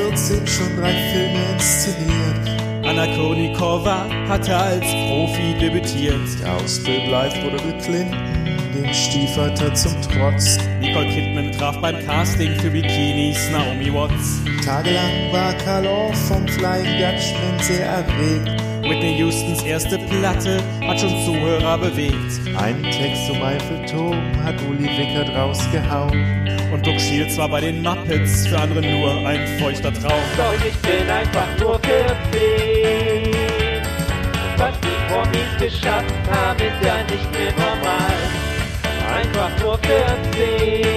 14 0.00 0.46
schon 0.46 0.76
drei 0.76 0.92
Filme 1.12 1.52
inszeniert. 1.52 2.86
Anna 2.86 3.06
Kournikova 3.14 4.06
hatte 4.28 4.56
als 4.56 4.80
Profi 4.80 5.54
debütiert. 5.60 6.26
Aus 6.46 6.82
Bill 6.82 7.10
Life 7.10 7.36
wurde 7.44 7.58
Clinton, 7.84 8.16
dem 8.74 8.94
Stiefvater 8.94 9.74
zum 9.74 9.92
Trotz. 10.00 10.58
Nicole 10.80 11.06
Kidman 11.06 11.52
traf 11.52 11.76
beim 11.82 11.96
Casting 12.06 12.54
für 12.60 12.70
Bikinis 12.70 13.50
Naomi 13.50 13.92
Watts. 13.92 14.40
Tagelang 14.64 15.32
war 15.32 15.52
Karl 15.64 15.86
Orff 15.86 16.28
vom 16.28 16.48
Flying 16.48 16.98
Dutchman 16.98 17.58
sehr 17.60 17.86
erregt. 17.86 18.69
Whitney 18.90 19.22
Houstons 19.22 19.62
erste 19.62 19.98
Platte 19.98 20.60
hat 20.84 20.98
schon 20.98 21.10
Zuhörer 21.24 21.78
bewegt. 21.78 22.40
Einen 22.58 22.82
Text 22.82 23.28
zum 23.28 23.40
Eiffelturm 23.40 24.20
hat 24.42 24.56
Uli 24.68 24.82
Wickert 24.82 25.28
rausgehauen. 25.28 26.48
Und 26.72 26.82
Brooke 26.82 26.98
Shields 26.98 27.38
war 27.38 27.48
bei 27.48 27.60
den 27.60 27.82
Muppets 27.82 28.48
für 28.48 28.58
andere 28.58 28.80
nur 28.80 29.24
ein 29.28 29.46
feuchter 29.60 29.92
Traum. 29.92 30.20
Doch 30.36 30.66
ich 30.66 30.76
bin 30.78 31.08
einfach 31.08 31.46
nur 31.60 31.78
14. 31.78 33.26
Und 33.26 34.58
was 34.58 34.74
die 34.80 34.88
Promis 35.08 35.56
geschafft 35.60 36.14
haben, 36.28 36.58
ist 36.58 36.84
ja 36.84 36.96
nicht 37.04 37.30
mehr 37.30 37.52
normal. 37.52 38.12
Einfach 39.14 39.50
nur 39.62 39.78
14. 39.78 40.89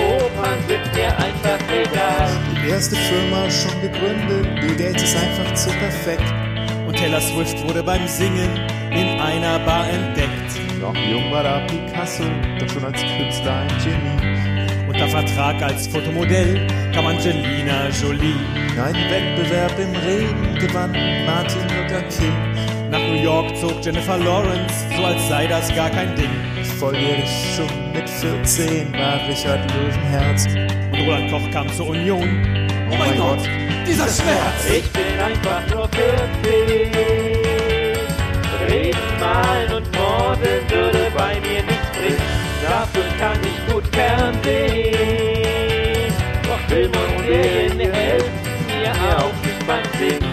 Opern 0.00 0.58
sind 0.66 0.94
mir 0.94 1.08
einfach 1.16 1.58
egal. 1.68 2.28
Die 2.64 2.70
erste 2.70 2.96
Firma 2.96 3.50
schon 3.50 3.80
gegründet, 3.80 4.60
Bill 4.60 4.76
Gates 4.76 5.02
ist 5.02 5.16
einfach 5.16 5.54
zu 5.54 5.70
perfekt. 5.70 6.24
Und 6.86 6.96
Taylor 6.96 7.20
Swift 7.20 7.62
wurde 7.66 7.82
beim 7.82 8.06
Singen 8.06 8.50
in 8.90 9.20
einer 9.20 9.58
Bar 9.60 9.86
entdeckt. 9.88 10.80
Noch 10.80 10.96
jung 10.96 11.30
war 11.30 11.42
da 11.42 11.60
Picasso, 11.66 12.24
doch 12.58 12.68
schon 12.68 12.84
als 12.84 13.00
Künstler 13.00 13.60
ein 13.60 13.68
Genie. 13.84 14.88
Unter 14.88 15.06
Vertrag 15.08 15.62
als 15.62 15.86
Fotomodell 15.86 16.66
kam 16.92 17.06
Angelina 17.06 17.88
Jolie. 17.90 18.34
Einen 18.82 19.10
Wettbewerb 19.10 19.78
im 19.78 19.94
Regen 19.94 20.54
gewann 20.58 20.92
Martin 21.26 21.62
Luther 21.62 22.02
King. 22.08 22.90
Nach 22.90 22.98
New 22.98 23.22
York 23.22 23.56
zog 23.56 23.84
Jennifer 23.84 24.18
Lawrence, 24.18 24.74
so 24.96 25.04
als 25.04 25.28
sei 25.28 25.46
das 25.46 25.72
gar 25.76 25.90
kein 25.90 26.16
Ding. 26.16 26.49
Volljährig 26.80 27.28
schon 27.54 27.92
mit 27.92 28.08
14 28.08 28.90
war 28.94 29.28
Richard 29.28 29.70
Löwenherz. 29.70 30.46
Und 30.90 31.00
Roland 31.02 31.30
Koch 31.30 31.50
kam 31.52 31.68
zur 31.74 31.88
Union. 31.88 32.26
Oh 32.90 32.96
mein 32.96 33.18
Gott, 33.18 33.40
dieser 33.86 34.08
Schmerz! 34.08 34.64
Ich 34.66 34.90
bin 34.90 35.20
einfach 35.22 35.60
nur 35.70 35.86
14. 35.90 36.90
Reden, 38.66 38.98
malen 39.20 39.74
und 39.74 39.94
morden 39.94 40.70
würde 40.70 41.12
bei 41.14 41.38
mir 41.40 41.62
nichts 41.64 41.90
bringen. 41.98 42.22
Dafür 42.62 43.04
kann 43.18 43.38
ich 43.42 43.58
gut 43.70 43.84
Fernsehen. 43.94 44.94
Doch 46.44 46.60
Filme 46.66 46.96
und 46.96 47.24
Serien 47.26 47.78
helfen 47.92 48.30
mir 48.80 49.18
auch 49.18 49.36
nicht 49.44 49.66
beim 49.66 49.84
Singen. 49.98 50.32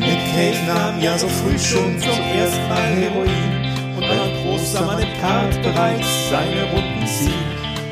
Nick 0.00 0.18
Cave 0.34 0.66
nahm 0.66 1.00
ja 1.00 1.16
so 1.16 1.28
früh 1.28 1.56
schon 1.56 1.96
zum 2.00 2.20
ersten 2.36 2.68
Mal 2.68 2.90
Heroin. 2.96 3.66
Und 3.96 4.04
Alan 4.04 4.45
Man 4.56 4.98
im 4.98 5.20
Kart 5.20 5.62
bereits 5.62 6.30
seine 6.30 6.64
Runden 6.72 7.06
ziehen. 7.06 7.44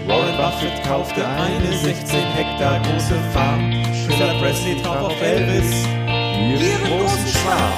Warren 0.07 0.37
Buffett 0.39 0.83
kaufte 0.85 1.27
eine 1.27 1.73
16 1.77 2.21
Hektar 2.35 2.81
große 2.81 3.15
Farm. 3.35 3.71
Schiller 3.93 4.35
Presley 4.41 4.81
traf 4.83 5.05
auf 5.05 5.23
Elvis. 5.23 5.87
Ihren 6.07 6.85
großen 6.89 7.29
Schwarm. 7.29 7.73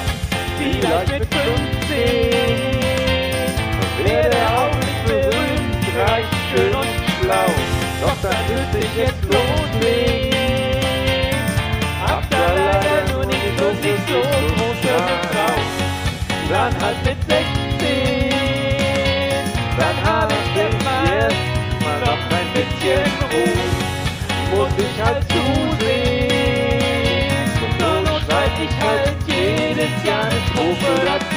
Vielleicht 0.57 1.19
mit 1.19 1.27
15 1.33 2.47
werde 4.05 4.37
auch 4.55 4.75
nicht 4.75 5.05
berühmt, 5.05 5.85
reich, 5.99 6.25
schön 6.49 6.73
und 6.73 6.87
schlau. 7.19 7.49
Doch 8.01 8.17
dann 8.21 8.41
wird 8.47 8.71
sich 8.71 8.95
jetzt 8.95 9.23
loslegen. 9.23 10.31
Hab 12.05 12.29
da 12.29 12.53
leider 12.55 13.13
nur 13.13 13.25
nicht 13.25 13.59
so 13.59 13.65
nicht 13.65 14.07
so 14.07 14.19
große 14.55 14.95
Frau. 15.29 15.55
Dann 16.49 16.81
halt 16.81 17.05
mit 17.05 17.16
Vou 30.57 30.75
para 30.75 31.36